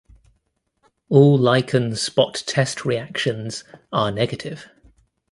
[1.09, 3.63] All lichen spot test reactions
[3.93, 4.67] are negative.